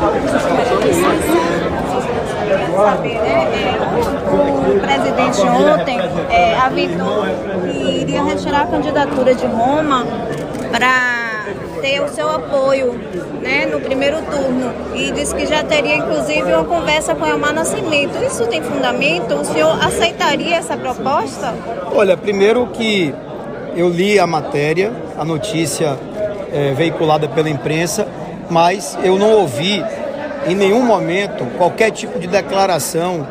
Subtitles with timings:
[0.00, 1.90] né?
[3.14, 3.76] É,
[4.74, 5.98] o presidente ontem
[6.30, 7.24] é, avisou
[7.70, 10.06] que iria retirar a candidatura de Roma
[10.70, 11.20] para
[11.80, 12.92] ter o seu apoio
[13.42, 18.22] né, no primeiro turno e disse que já teria inclusive uma conversa com Elmar Nascimento.
[18.24, 19.34] Isso tem fundamento?
[19.34, 21.54] O senhor aceitaria essa proposta?
[21.94, 23.14] Olha, primeiro que
[23.76, 25.98] eu li a matéria, a notícia
[26.52, 28.06] é, veiculada pela imprensa,
[28.50, 29.82] mas eu não ouvi
[30.46, 33.26] em nenhum momento qualquer tipo de declaração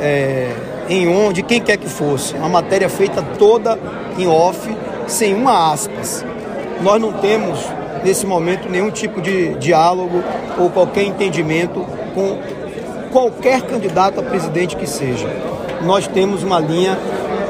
[0.00, 0.50] é,
[0.88, 2.34] em on de quem quer que fosse.
[2.34, 3.78] Uma matéria feita toda
[4.16, 4.58] em off,
[5.06, 6.24] sem uma aspas.
[6.80, 7.58] Nós não temos
[8.04, 10.22] nesse momento nenhum tipo de diálogo
[10.58, 12.38] ou qualquer entendimento com
[13.12, 15.28] qualquer candidato a presidente que seja.
[15.82, 16.98] Nós temos uma linha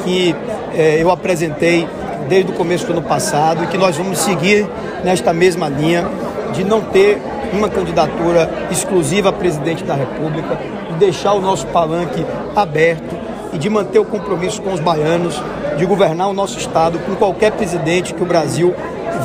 [0.04, 0.34] que
[0.74, 1.88] é, eu apresentei
[2.28, 4.66] desde o começo do ano passado e que nós vamos seguir
[5.04, 6.08] nesta mesma linha
[6.52, 7.20] de não ter
[7.52, 10.58] uma candidatura exclusiva a presidente da República,
[10.90, 12.24] de deixar o nosso palanque
[12.56, 13.14] aberto
[13.52, 15.40] e de manter o compromisso com os baianos
[15.76, 18.74] de governar o nosso estado com qualquer presidente que o Brasil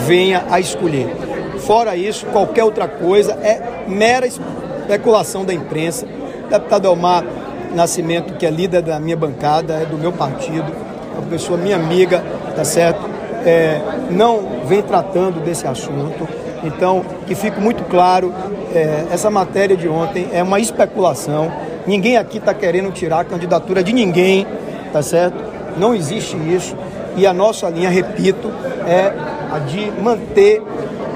[0.06, 1.08] venha a escolher.
[1.60, 6.06] Fora isso, qualquer outra coisa é mera especulação da imprensa.
[6.46, 7.24] O deputado Elmar
[7.74, 10.72] Nascimento, que é líder da minha bancada, é do meu partido,
[11.16, 12.24] é uma pessoa minha amiga,
[12.56, 13.02] tá certo?
[13.46, 16.28] É, não vem tratando desse assunto.
[16.68, 18.34] Então, que fique muito claro,
[18.74, 21.52] é, essa matéria de ontem é uma especulação.
[21.86, 24.46] Ninguém aqui está querendo tirar a candidatura de ninguém,
[24.92, 25.38] tá certo?
[25.78, 26.76] Não existe isso.
[27.16, 28.52] E a nossa linha, repito,
[28.86, 29.14] é
[29.52, 30.62] a de manter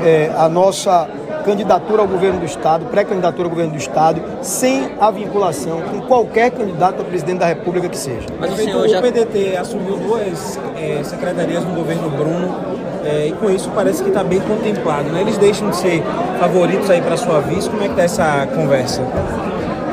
[0.03, 1.07] é, a nossa
[1.43, 6.51] candidatura ao governo do Estado, pré-candidatura ao governo do Estado, sem a vinculação com qualquer
[6.51, 8.27] candidato a presidente da República que seja.
[8.39, 8.99] Mas o senhor já...
[8.99, 14.09] O PDT assumiu duas é, secretarias no governo Bruno é, e com isso parece que
[14.09, 15.09] está bem contemplado.
[15.09, 15.21] Né?
[15.21, 16.03] Eles deixam de ser
[16.39, 17.69] favoritos aí para sua vice.
[17.69, 19.01] Como é que está essa conversa?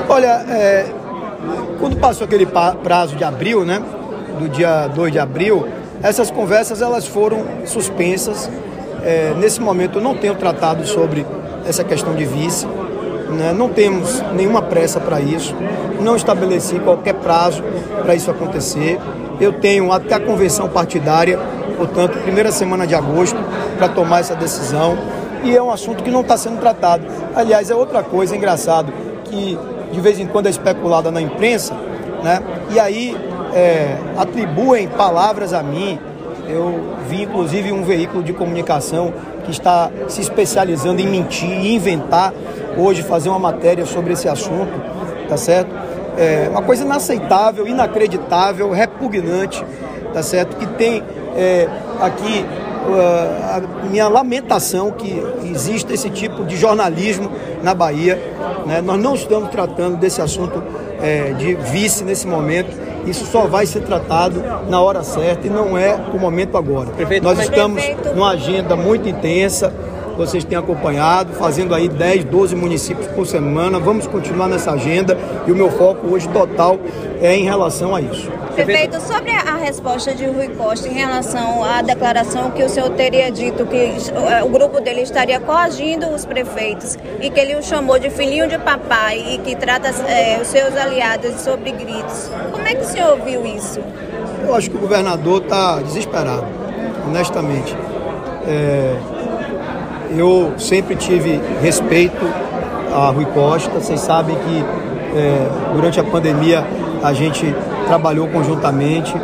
[0.08, 0.86] Olha, é,
[1.78, 3.82] quando passou aquele prazo de abril, né,
[4.38, 5.66] do dia 2 de abril,
[6.02, 8.48] essas conversas elas foram suspensas
[9.02, 11.24] é, nesse momento eu não tenho tratado sobre
[11.66, 12.66] essa questão de vice,
[13.30, 13.52] né?
[13.52, 15.54] não temos nenhuma pressa para isso,
[16.00, 17.62] não estabeleci qualquer prazo
[18.02, 18.98] para isso acontecer.
[19.40, 21.38] Eu tenho até a convenção partidária,
[21.76, 23.38] portanto, primeira semana de agosto,
[23.76, 24.98] para tomar essa decisão.
[25.44, 27.04] E é um assunto que não está sendo tratado.
[27.34, 28.92] Aliás, é outra coisa engraçado
[29.24, 29.56] que
[29.92, 31.74] de vez em quando é especulada na imprensa,
[32.22, 32.42] né?
[32.70, 33.16] E aí
[33.54, 35.98] é, atribuem palavras a mim
[36.48, 39.12] eu vi inclusive um veículo de comunicação
[39.48, 42.34] que está se especializando em mentir e inventar
[42.76, 44.70] hoje fazer uma matéria sobre esse assunto,
[45.26, 45.74] tá certo?
[46.18, 49.64] É uma coisa inaceitável, inacreditável, repugnante,
[50.12, 50.56] tá certo?
[50.56, 51.02] Que tem
[51.34, 51.66] é,
[52.00, 52.44] aqui
[52.88, 57.30] uh, a minha lamentação que exista esse tipo de jornalismo
[57.62, 58.20] na Bahia.
[58.66, 58.82] Né?
[58.82, 60.62] Nós não estamos tratando desse assunto
[61.00, 65.76] é, de vice nesse momento isso só vai ser tratado na hora certa e não
[65.76, 66.90] é o momento agora.
[66.90, 68.14] Prefeito, Nós estamos prefeito.
[68.14, 69.72] numa agenda muito intensa,
[70.18, 73.78] vocês têm acompanhado, fazendo aí 10, 12 municípios por semana.
[73.78, 76.78] Vamos continuar nessa agenda e o meu foco hoje total
[77.22, 78.28] é em relação a isso.
[78.52, 83.30] Prefeito, sobre a resposta de Rui Costa em relação à declaração que o senhor teria
[83.30, 83.92] dito que
[84.44, 88.58] o grupo dele estaria coagindo os prefeitos e que ele o chamou de filhinho de
[88.58, 92.28] papai e que trata é, os seus aliados sobre gritos.
[92.50, 93.78] Como é que o senhor ouviu isso?
[94.44, 96.46] Eu acho que o governador está desesperado,
[97.06, 97.76] honestamente.
[98.44, 98.96] É,
[100.16, 102.24] eu sempre tive respeito
[102.92, 104.64] a Rui Costa, vocês sabem que
[105.16, 106.64] é, durante a pandemia
[107.02, 107.54] a gente
[107.86, 109.14] trabalhou conjuntamente.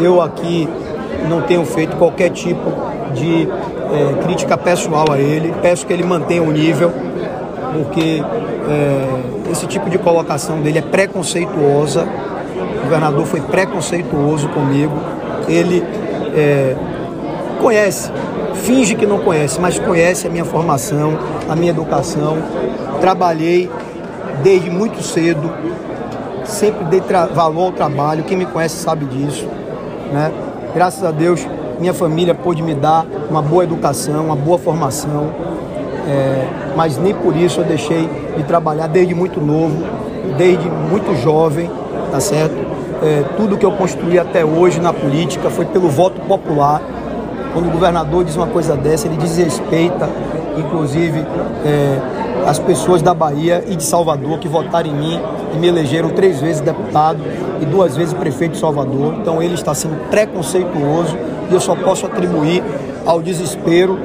[0.00, 0.68] Eu aqui
[1.28, 2.72] não tenho feito qualquer tipo
[3.14, 3.48] de
[3.92, 5.54] é, crítica pessoal a ele.
[5.60, 6.92] Peço que ele mantenha o nível,
[7.72, 8.22] porque
[8.68, 12.06] é, esse tipo de colocação dele é preconceituosa.
[12.78, 14.94] O governador foi preconceituoso comigo.
[15.48, 15.82] Ele
[16.34, 16.76] é,
[17.60, 18.10] conhece,
[18.54, 21.18] finge que não conhece, mas conhece a minha formação,
[21.48, 22.38] a minha educação.
[23.00, 23.70] Trabalhei
[24.42, 25.50] desde muito cedo
[26.44, 27.02] sempre dei
[27.34, 29.46] valor ao trabalho, quem me conhece sabe disso.
[30.12, 30.32] Né?
[30.74, 31.46] Graças a Deus,
[31.78, 35.30] minha família pôde me dar uma boa educação, uma boa formação,
[36.08, 39.76] é, mas nem por isso eu deixei de trabalhar desde muito novo,
[40.36, 41.70] desde muito jovem,
[42.10, 42.54] tá certo?
[43.02, 46.80] É, tudo que eu construí até hoje na política foi pelo voto popular.
[47.52, 50.08] Quando o governador diz uma coisa dessa, ele desrespeita,
[50.56, 51.20] inclusive,
[51.64, 52.00] é,
[52.46, 55.20] as pessoas da Bahia e de Salvador que votaram em mim
[55.54, 57.20] e me elegeram três vezes deputado
[57.60, 59.14] e duas vezes prefeito de Salvador.
[59.20, 61.16] Então ele está sendo preconceituoso
[61.50, 62.62] e eu só posso atribuir
[63.04, 63.98] ao desespero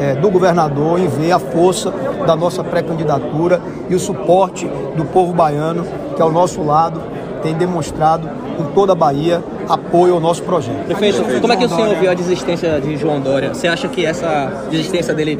[0.00, 1.92] é, do governador em ver a força
[2.26, 4.66] da nossa pré-candidatura e o suporte
[4.96, 5.84] do povo baiano,
[6.14, 7.00] que ao nosso lado
[7.42, 8.28] tem demonstrado
[8.58, 10.84] em toda a Bahia apoio ao nosso projeto.
[10.86, 13.54] Prefeito, como é que o senhor viu a desistência de João Dória?
[13.54, 15.38] Você acha que essa desistência dele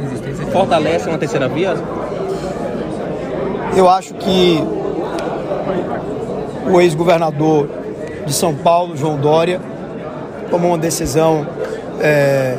[0.51, 1.75] fortalece uma terceira via?
[3.77, 4.63] Eu acho que
[6.71, 7.69] o ex-governador
[8.27, 9.61] de São Paulo, João Dória,
[10.51, 11.47] tomou uma decisão
[12.01, 12.57] é,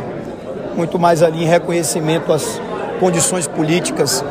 [0.76, 2.60] muito mais ali em reconhecimento às
[3.00, 4.24] condições políticas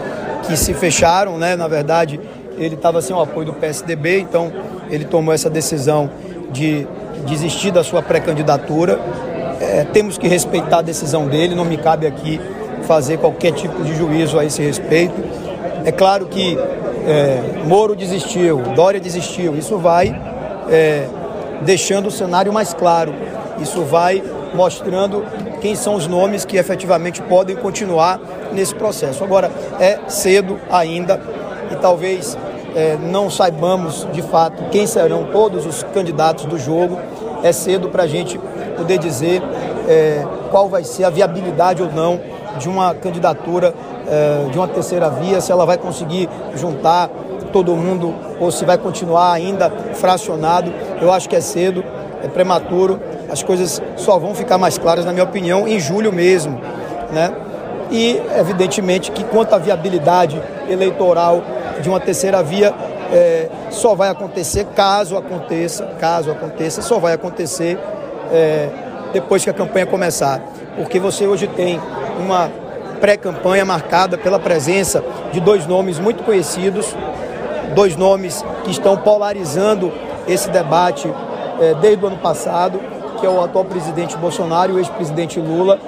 [0.43, 1.57] que se fecharam, né?
[1.57, 2.21] Na verdade,
[2.59, 4.53] ele estava sem o apoio do PSDB, então
[4.91, 6.11] ele tomou essa decisão
[6.51, 6.87] de
[7.27, 8.99] desistir da sua pré-candidatura.
[9.61, 12.41] É, temos que respeitar a decisão dele, não me cabe aqui
[12.83, 15.15] fazer qualquer tipo de juízo a esse respeito.
[15.85, 16.59] É claro que
[17.07, 20.15] é, Moro desistiu, Dória desistiu, isso vai
[20.71, 21.07] é,
[21.63, 23.15] deixando o cenário mais claro,
[23.61, 24.23] isso vai
[24.55, 25.25] mostrando
[25.61, 28.21] quem são os nomes que efetivamente podem continuar
[28.53, 29.23] nesse processo.
[29.25, 29.51] Agora,
[29.81, 31.21] é cedo ainda
[31.71, 32.37] e talvez
[32.75, 36.99] é, não saibamos de fato quem serão todos os candidatos do jogo.
[37.43, 38.39] É cedo para a gente
[38.77, 39.43] poder dizer
[39.89, 42.21] é, qual vai ser a viabilidade ou não
[42.59, 43.75] de uma candidatura
[44.07, 47.09] é, de uma terceira via, se ela vai conseguir juntar
[47.53, 50.73] todo mundo ou se vai continuar ainda fracionado.
[51.01, 51.85] Eu acho que é cedo,
[52.23, 53.01] é prematuro.
[53.31, 56.61] As coisas só vão ficar mais claras, na minha opinião, em julho mesmo,
[57.13, 57.33] né?
[57.91, 61.43] E evidentemente que quanto à viabilidade eleitoral
[61.81, 62.75] de uma terceira via
[63.13, 67.79] é, só vai acontecer caso aconteça, caso aconteça, só vai acontecer
[68.33, 68.69] é,
[69.13, 70.41] depois que a campanha começar.
[70.77, 71.79] Porque você hoje tem
[72.19, 72.51] uma
[73.01, 76.97] pré-campanha marcada pela presença de dois nomes muito conhecidos,
[77.75, 79.93] dois nomes que estão polarizando
[80.27, 81.13] esse debate
[81.61, 82.81] é, desde o ano passado,
[83.21, 85.79] que é o atual presidente Bolsonaro e o ex-presidente Lula.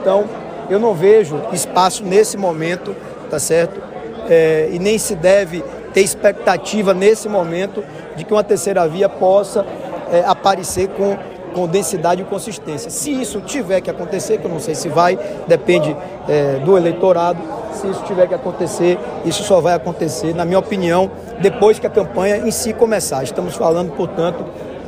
[0.00, 0.24] Então,
[0.70, 2.96] eu não vejo espaço nesse momento,
[3.28, 3.93] tá certo?
[4.28, 5.62] É, e nem se deve
[5.92, 7.84] ter expectativa nesse momento
[8.16, 9.64] de que uma terceira via possa
[10.12, 11.16] é, aparecer com,
[11.54, 12.90] com densidade e consistência.
[12.90, 15.96] Se isso tiver que acontecer, que eu não sei se vai, depende
[16.28, 17.38] é, do eleitorado,
[17.72, 21.10] se isso tiver que acontecer, isso só vai acontecer, na minha opinião,
[21.40, 23.22] depois que a campanha em si começar.
[23.22, 24.44] Estamos falando, portanto,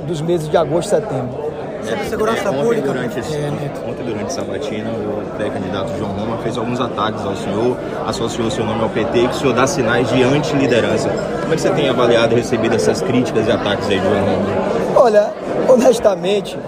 [0.07, 1.46] dos meses de agosto e setembro.
[1.89, 2.89] Sobre segurança ontem, pública.
[2.89, 3.51] Durante, esse, é,
[3.87, 8.83] ontem, durante Sabatina, o pré-candidato João Roma fez alguns ataques ao senhor, associou seu nome
[8.83, 11.09] ao PT e que o senhor dá sinais de anti-liderança.
[11.43, 14.25] Como é que você tem avaliado e recebido essas críticas e ataques aí de João
[14.25, 15.01] Roma?
[15.01, 15.33] Olha,
[15.69, 16.59] honestamente,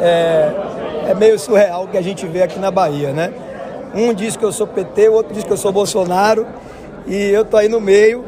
[0.00, 0.52] é,
[1.08, 3.32] é meio surreal o que a gente vê aqui na Bahia, né?
[3.94, 6.46] Um diz que eu sou PT, o outro diz que eu sou Bolsonaro,
[7.06, 8.22] e eu tô aí no meio,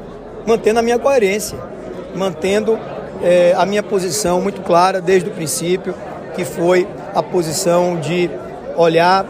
[0.47, 1.59] mantendo a minha coerência,
[2.15, 2.79] mantendo
[3.23, 5.95] é, a minha posição muito clara desde o princípio
[6.31, 8.31] que foi a posição de
[8.77, 9.25] olhar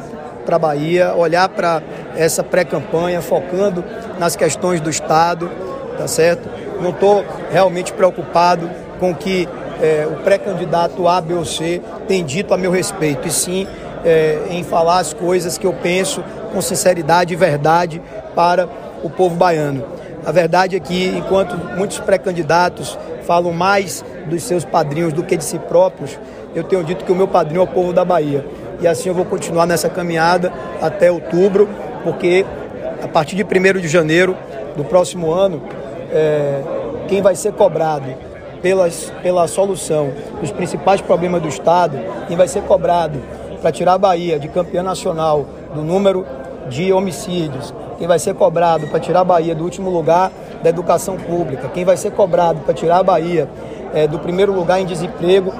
[0.44, 1.82] para a Bahia, olhar para
[2.17, 3.85] essa pré-campanha, focando
[4.19, 5.50] nas questões do Estado,
[5.97, 6.49] tá certo?
[6.81, 9.49] Não estou realmente preocupado com o que
[9.81, 13.67] é, o pré-candidato A, B ou C tem dito a meu respeito, e sim
[14.05, 16.23] é, em falar as coisas que eu penso
[16.53, 18.00] com sinceridade e verdade
[18.35, 18.69] para
[19.03, 19.85] o povo baiano.
[20.25, 25.44] A verdade é que, enquanto muitos pré-candidatos falam mais dos seus padrinhos do que de
[25.44, 26.19] si próprios,
[26.55, 28.44] eu tenho dito que o meu padrinho é o povo da Bahia.
[28.81, 31.69] E assim eu vou continuar nessa caminhada até outubro,
[32.02, 32.44] porque
[33.02, 34.37] a partir de 1 de janeiro
[34.76, 35.62] do próximo ano,
[36.12, 36.62] é,
[37.08, 38.15] quem vai ser cobrado
[38.63, 41.98] pelas, pela solução dos principais problemas do Estado,
[42.29, 43.19] quem vai ser cobrado
[43.60, 46.27] para tirar a Bahia de campeã nacional do número
[46.69, 50.31] de homicídios, quem vai ser cobrado para tirar a Bahia do último lugar
[50.63, 53.48] da educação pública, quem vai ser cobrado para tirar a Bahia
[53.93, 55.53] é, do primeiro lugar em desemprego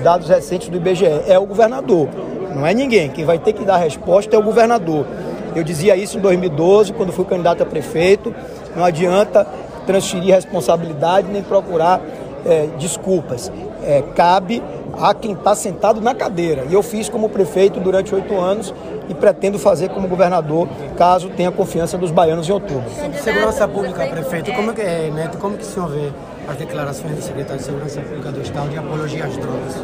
[0.00, 2.08] dados recentes do IBGE, é o governador,
[2.54, 3.10] não é ninguém.
[3.10, 5.06] Quem vai ter que dar a resposta é o governador.
[5.54, 8.34] Eu dizia isso em 2012, quando fui candidato a prefeito.
[8.74, 9.46] Não adianta
[9.86, 12.00] transferir responsabilidade nem procurar
[12.44, 13.52] é, desculpas.
[13.82, 14.62] É, cabe
[14.98, 16.64] a quem está sentado na cadeira.
[16.68, 18.74] E eu fiz como prefeito durante oito anos
[19.08, 22.84] e pretendo fazer como governador, caso tenha confiança dos baianos em outubro.
[23.22, 26.10] Segurança Pública, prefeito, como que, é, Neto, como que o senhor vê
[26.48, 29.74] as declarações do secretário de Segurança Pública do Estado de apologia às drogas?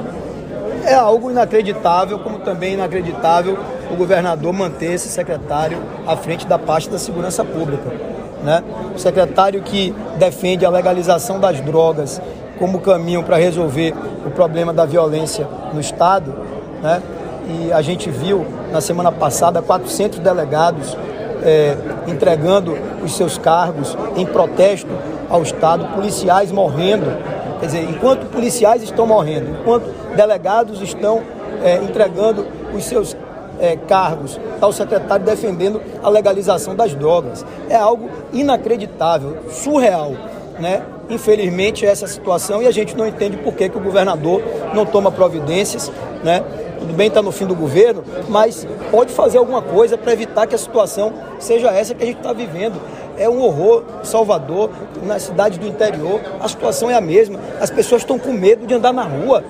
[0.85, 3.59] É algo inacreditável, como também inacreditável
[3.91, 7.91] o governador manter esse secretário à frente da parte da segurança pública.
[8.43, 8.63] Né?
[8.95, 12.21] O secretário que defende a legalização das drogas
[12.59, 13.95] como caminho para resolver
[14.27, 16.35] o problema da violência no Estado,
[16.83, 17.03] né?
[17.49, 20.97] e a gente viu na semana passada 400 delegados
[21.45, 24.91] é, entregando os seus cargos em protesto
[25.29, 27.07] ao Estado, policiais morrendo.
[27.61, 29.85] Quer dizer, enquanto policiais estão morrendo, enquanto
[30.17, 31.23] delegados estão
[31.63, 33.17] é, entregando os seus
[33.61, 37.45] é, cargos, está o secretário defendendo a legalização das drogas.
[37.69, 40.13] É algo inacreditável, surreal.
[40.59, 40.83] Né?
[41.09, 44.43] Infelizmente, essa situação e a gente não entende por que, que o governador
[44.75, 45.91] não toma providências.
[46.25, 46.43] Né?
[46.83, 50.55] Tudo bem, está no fim do governo, mas pode fazer alguma coisa para evitar que
[50.57, 52.75] a situação seja essa que a gente está vivendo.
[53.17, 54.69] É um horror, Salvador,
[55.05, 57.39] na cidade do interior, a situação é a mesma.
[57.61, 59.45] As pessoas estão com medo de andar na rua.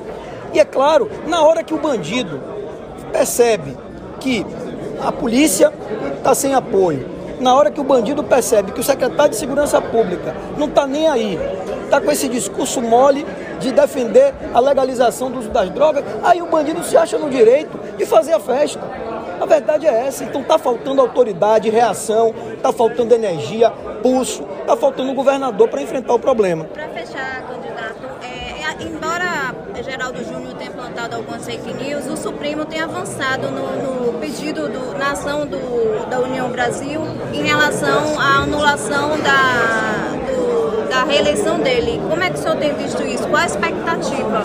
[0.53, 2.39] E é claro, na hora que o bandido
[3.11, 3.79] percebe
[4.21, 4.45] que
[5.01, 5.73] a polícia
[6.19, 7.09] está sem apoio,
[7.41, 11.09] na hora que o bandido percebe que o secretário de Segurança Pública não está nem
[11.09, 11.41] aí,
[11.85, 13.27] está com esse discurso mole
[13.63, 17.79] de defender a legalização do uso das drogas, aí o bandido se acha no direito
[17.97, 18.81] de fazer a festa.
[19.41, 20.23] A verdade é essa.
[20.23, 23.71] Então está faltando autoridade, reação, está faltando energia,
[24.03, 26.65] pulso, está faltando governador para enfrentar o problema.
[26.65, 29.53] Para fechar, candidato, é, embora
[29.83, 34.97] Geraldo Júnior tenha plantado algumas fake news, o Supremo tem avançado no, no pedido do,
[34.97, 37.01] na ação do, da União Brasil
[37.33, 40.22] em relação à anulação da,
[40.93, 42.03] da reeleição dele.
[42.07, 43.27] Como é que o senhor tem visto isso?
[43.27, 44.45] Qual a expectativa?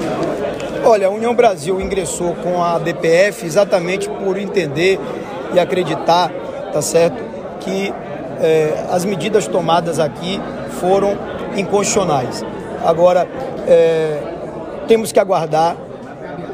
[0.86, 4.98] Olha, a União Brasil ingressou com a DPF exatamente por entender
[5.54, 6.32] e acreditar,
[6.72, 7.22] tá certo,
[7.60, 7.94] que
[8.40, 10.40] é, as medidas tomadas aqui
[10.80, 11.18] foram
[11.58, 12.46] inconstitucionais.
[12.86, 13.28] Agora,
[13.68, 14.22] é,
[14.88, 15.76] temos que aguardar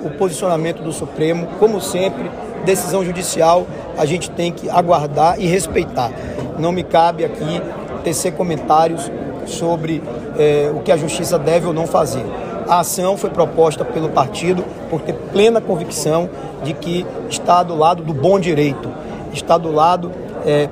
[0.04, 2.32] o posicionamento do Supremo, como sempre,
[2.66, 6.12] decisão judicial a gente tem que aguardar e respeitar.
[6.58, 7.62] Não me cabe aqui
[8.04, 9.12] tecer comentários
[9.46, 10.04] sobre
[10.38, 12.26] é, o que a justiça deve ou não fazer.
[12.68, 16.30] A ação foi proposta pelo partido por ter plena convicção
[16.64, 18.90] de que está do lado do bom direito,
[19.34, 20.12] está do lado
[20.46, 20.70] é,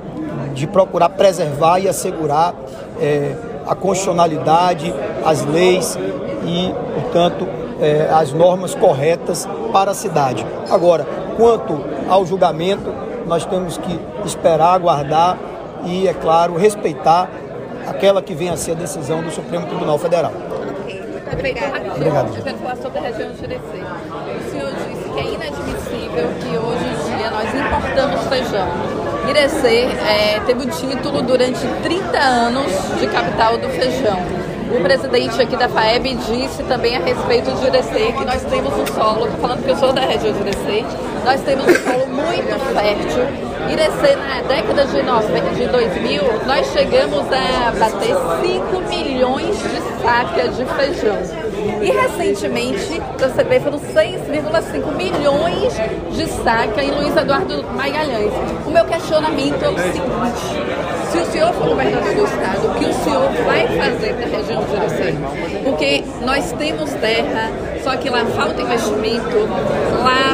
[0.54, 2.54] de procurar preservar e assegurar
[3.00, 3.34] é,
[3.66, 4.92] a constitucionalidade,
[5.24, 5.98] as leis
[6.44, 7.46] e, portanto,
[7.80, 10.44] é, as normas corretas para a cidade.
[10.70, 12.92] Agora, quanto ao julgamento,
[13.26, 15.38] nós temos que esperar, aguardar
[15.84, 17.28] e, é claro, respeitar
[17.86, 20.32] aquela que vem a ser a decisão do Supremo Tribunal Federal.
[21.32, 21.94] Obrigada.
[21.94, 22.36] Obrigado.
[22.36, 23.62] Eu quero falar sobre a região de Jurecy.
[23.72, 28.68] O senhor disse que é inadmissível que hoje em dia nós importamos feijão.
[29.28, 34.18] Irecê é, teve o título durante 30 anos de capital do feijão.
[34.70, 38.86] O presidente aqui da FAEB disse também a respeito de Irecê que nós temos um
[38.86, 40.84] solo, falando que eu sou da região de Irecê,
[41.24, 43.51] nós temos um solo muito fértil.
[43.70, 50.56] Irecê, na década de, 90, de 2000, nós chegamos a bater 5 milhões de sacas
[50.56, 51.18] de feijão.
[51.80, 55.72] E recentemente, receber foram 6,5 milhões
[56.10, 58.32] de saca em Luiz Eduardo Magalhães.
[58.66, 60.00] O meu questionamento é o seguinte:
[61.10, 64.38] se o senhor for governador do estado, o que o senhor vai fazer para a
[64.38, 65.14] região de Irecê?
[65.64, 67.50] Porque nós temos terra,
[67.82, 69.48] só que lá falta investimento,
[70.02, 70.32] lá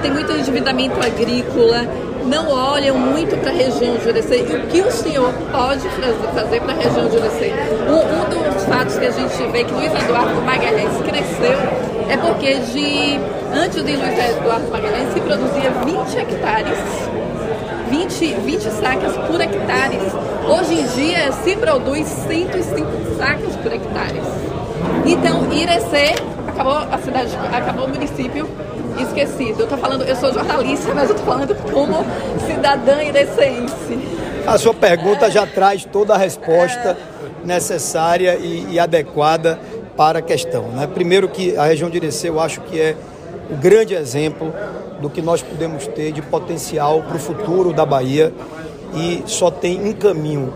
[0.00, 1.86] tem muito endividamento agrícola
[2.28, 5.88] não olham muito para a região de Jurecê e o que o senhor pode
[6.34, 7.52] fazer para a região de Jurecê.
[7.88, 11.58] Um, um, dos fatos que a gente vê que Luiz Eduardo Magalhães cresceu
[12.08, 13.18] é porque de
[13.54, 16.78] antes de Luiz Eduardo Magalhães se produzia 20 hectares
[17.90, 19.98] 20, 20 sacas por hectare.
[20.46, 24.20] Hoje em dia se produz 105 sacas por hectare.
[25.06, 26.14] Então, Irecê
[26.48, 28.46] acabou a cidade, acabou o município
[29.02, 29.60] esquecido.
[29.60, 32.04] Eu tô falando, eu sou jornalista, mas eu tô falando como
[32.46, 33.98] cidadã irecense.
[34.46, 36.96] A sua pergunta já traz toda a resposta
[37.44, 39.58] necessária e, e, adequada
[39.96, 40.68] para a questão.
[40.68, 40.86] Né?
[40.86, 42.96] Primeiro que a região de Irecê eu acho que é
[43.50, 44.52] o grande exemplo
[45.00, 48.32] do que nós podemos ter de potencial para o futuro da Bahia
[48.94, 50.52] e só tem um caminho,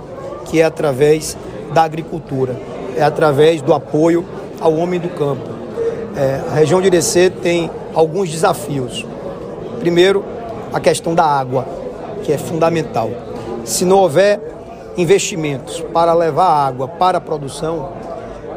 [0.46, 1.36] que é através
[1.72, 2.56] da agricultura,
[2.96, 4.24] é através do apoio
[4.60, 5.61] ao homem do campo.
[6.16, 9.06] É, a região de Irecê tem alguns desafios.
[9.80, 10.24] Primeiro,
[10.72, 11.66] a questão da água,
[12.22, 13.10] que é fundamental.
[13.64, 14.40] Se não houver
[14.96, 17.90] investimentos para levar água para a produção,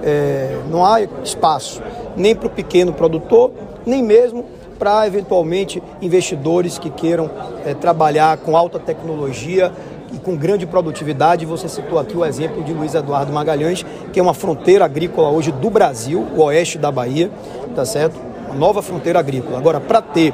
[0.04, 1.82] é, não há espaço
[2.16, 3.52] nem para o pequeno produtor,
[3.86, 4.46] nem mesmo
[4.78, 7.30] para eventualmente investidores que queiram
[7.66, 9.72] é, trabalhar com alta tecnologia
[10.16, 11.46] e com grande produtividade.
[11.46, 15.52] Você citou aqui o exemplo de Luiz Eduardo Magalhães, que é uma fronteira agrícola hoje
[15.52, 17.30] do Brasil, o oeste da Bahia,
[17.76, 18.16] tá certo?
[18.48, 19.58] Uma nova fronteira agrícola.
[19.58, 20.34] Agora, para ter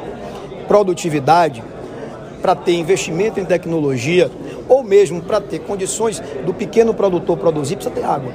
[0.68, 1.64] produtividade,
[2.42, 4.30] para ter investimento em tecnologia,
[4.70, 8.32] ou mesmo para ter condições do pequeno produtor produzir, precisa ter água.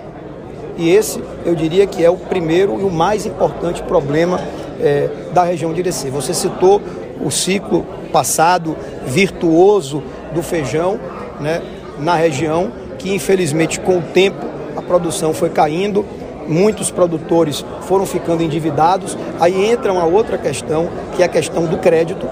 [0.76, 4.38] E esse, eu diria que é o primeiro e o mais importante problema
[4.81, 6.11] é, da região de Irecê.
[6.11, 6.83] Você citou
[7.25, 8.76] o ciclo passado
[9.07, 10.03] virtuoso
[10.35, 11.00] do feijão
[11.40, 11.62] né,
[11.99, 14.45] na região, que infelizmente com o tempo
[14.76, 16.05] a produção foi caindo,
[16.47, 19.16] muitos produtores foram ficando endividados.
[19.40, 22.28] Aí entra uma outra questão, que é a questão do crédito.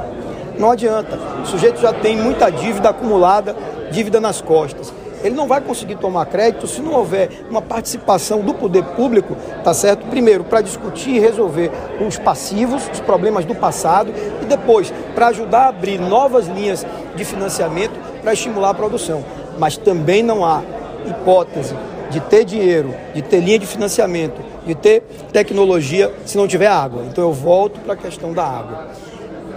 [0.59, 1.19] Não adianta.
[1.43, 3.57] O sujeito já tem muita dívida acumulada,
[3.91, 4.93] dívida nas costas.
[5.23, 9.35] Ele não vai conseguir tomar crédito se não houver uma participação do poder público,
[9.65, 10.07] tá certo?
[10.09, 11.71] Primeiro, para discutir e resolver
[12.07, 17.25] os passivos, os problemas do passado, e depois, para ajudar a abrir novas linhas de
[17.25, 19.23] financiamento para estimular a produção.
[19.59, 20.63] Mas também não há
[21.07, 21.77] hipótese
[22.11, 25.03] de ter dinheiro, de ter linha de financiamento, de ter
[25.33, 27.05] tecnologia se não tiver água.
[27.05, 28.89] Então eu volto para a questão da água.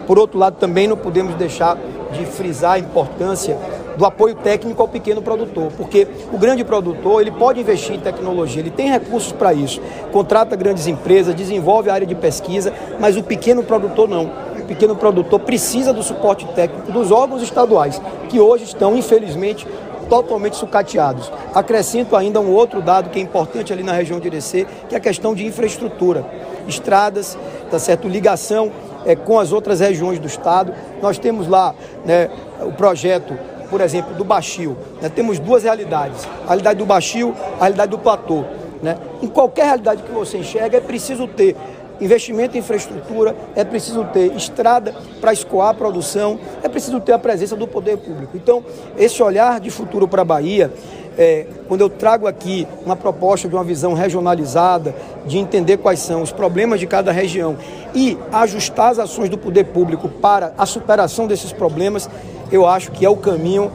[0.06, 1.78] Por outro lado, também não podemos deixar
[2.12, 3.58] de frisar a importância
[3.98, 8.62] do apoio técnico ao pequeno produtor, porque o grande produtor ele pode investir em tecnologia,
[8.62, 9.82] ele tem recursos para isso,
[10.12, 14.30] contrata grandes empresas, desenvolve a área de pesquisa, mas o pequeno produtor não.
[14.68, 19.68] Pequeno produtor precisa do suporte técnico dos órgãos estaduais, que hoje estão, infelizmente,
[20.10, 21.32] totalmente sucateados.
[21.54, 24.98] Acrescento ainda um outro dado que é importante ali na região de Irecê, que é
[24.98, 26.26] a questão de infraestrutura.
[26.68, 27.38] Estradas,
[27.72, 28.08] tá certo?
[28.08, 28.72] Ligação
[29.06, 30.74] é, com as outras regiões do estado.
[31.02, 31.74] Nós temos lá
[32.06, 32.30] né,
[32.62, 33.34] o projeto
[33.70, 34.78] por exemplo, do Baixio.
[35.02, 35.10] Né?
[35.10, 38.44] Temos duas realidades: a realidade do Baixio, a realidade do platô.
[38.82, 38.98] Né?
[39.22, 41.56] Em qualquer realidade que você enxerga, é preciso ter
[42.00, 47.20] investimento em infraestrutura, é preciso ter estrada para escoar a produção, é preciso ter a
[47.20, 48.36] presença do poder público.
[48.36, 48.64] Então,
[48.98, 50.72] esse olhar de futuro para a Bahia,
[51.18, 56.22] é, quando eu trago aqui uma proposta de uma visão regionalizada, de entender quais são
[56.22, 57.58] os problemas de cada região
[57.94, 62.08] e ajustar as ações do poder público para a superação desses problemas,
[62.52, 63.72] eu acho que é o caminho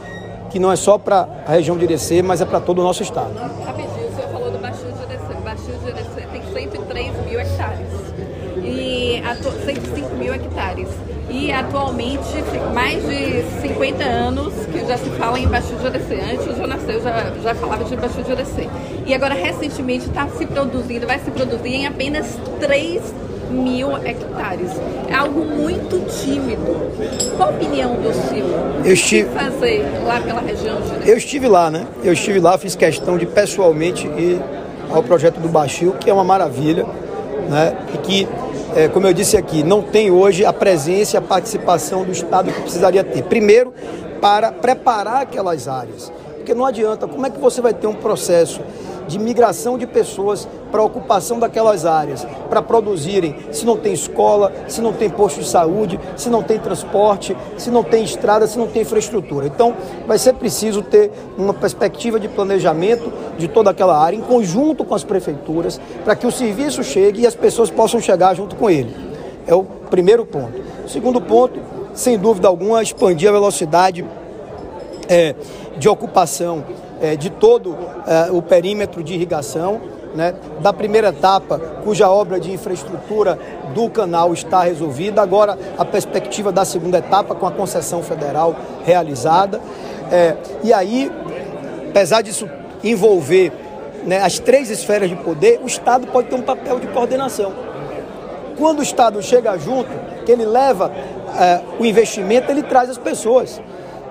[0.50, 3.02] que não é só para a região de Irecê, mas é para todo o nosso
[3.02, 3.32] estado.
[11.42, 12.20] E atualmente,
[12.72, 16.14] mais de 50 anos que já se fala em Baixio de Irecê.
[16.14, 18.68] Antes eu nascer, eu já, já falava de Baixio de Irecê.
[19.04, 23.02] E agora, recentemente, está se produzindo, vai se produzir em apenas 3
[23.50, 24.70] mil hectares.
[25.08, 26.76] É algo muito tímido.
[27.36, 28.84] Qual a opinião do senhor?
[28.84, 29.28] Eu estive...
[29.28, 31.88] O que fazer lá pela região de Eu estive lá, né?
[32.04, 34.40] Eu estive lá, fiz questão de pessoalmente ir
[34.92, 36.86] ao projeto do Baixio, que é uma maravilha,
[37.50, 37.76] né?
[37.92, 38.28] E que,
[38.74, 42.52] é, como eu disse aqui, não tem hoje a presença e a participação do Estado
[42.52, 43.22] que precisaria ter.
[43.24, 43.72] Primeiro,
[44.20, 46.12] para preparar aquelas áreas.
[46.36, 48.60] Porque não adianta, como é que você vai ter um processo
[49.12, 54.50] de migração de pessoas para a ocupação daquelas áreas, para produzirem, se não tem escola,
[54.66, 58.58] se não tem posto de saúde, se não tem transporte, se não tem estrada, se
[58.58, 59.46] não tem infraestrutura.
[59.46, 59.74] Então,
[60.06, 64.94] vai ser preciso ter uma perspectiva de planejamento de toda aquela área, em conjunto com
[64.94, 68.96] as prefeituras, para que o serviço chegue e as pessoas possam chegar junto com ele.
[69.46, 70.58] É o primeiro ponto.
[70.88, 71.60] Segundo ponto,
[71.92, 74.04] sem dúvida alguma, expandir a velocidade
[75.06, 75.34] é,
[75.76, 76.64] de ocupação
[77.02, 79.80] é, de todo é, o perímetro de irrigação,
[80.14, 83.38] né, da primeira etapa, cuja obra de infraestrutura
[83.74, 89.60] do canal está resolvida, agora a perspectiva da segunda etapa com a concessão federal realizada.
[90.10, 91.10] É, e aí,
[91.88, 92.48] apesar disso
[92.84, 93.52] envolver
[94.04, 97.52] né, as três esferas de poder, o Estado pode ter um papel de coordenação.
[98.58, 99.90] Quando o Estado chega junto,
[100.24, 100.92] que ele leva
[101.40, 103.60] é, o investimento, ele traz as pessoas.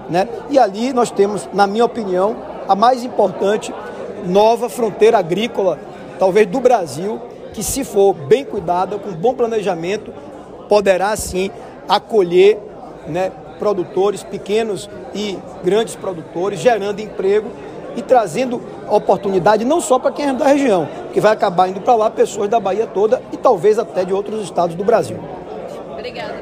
[0.10, 0.28] Né?
[0.50, 2.36] E ali nós temos, na minha opinião,
[2.72, 3.74] a mais importante
[4.26, 5.78] nova fronteira agrícola,
[6.18, 7.20] talvez do Brasil,
[7.54, 10.14] que se for bem cuidada, com bom planejamento,
[10.70, 11.52] poderá sim
[11.90, 12.58] acolher
[13.08, 13.30] né,
[13.60, 17.50] produtores, pequenos e grandes produtores, gerando emprego
[17.98, 21.96] e trazendo oportunidade não só para quem é da região, que vai acabar indo para
[21.96, 25.20] lá pessoas da Bahia toda e talvez até de outros estados do Brasil.
[25.92, 26.36] Obrigada.